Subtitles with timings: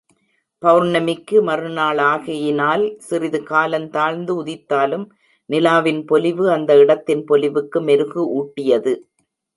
[0.63, 5.05] பெளர்ணமிக்கு மறுநாளாகையினால் சிறிது காலந்தாழ்ந்து உதித்தாலும்
[5.49, 8.95] நிலாவின் பொலிவு அந்த இடத்தின் பொலிவுக்கு மெருகு ஊட்டியது.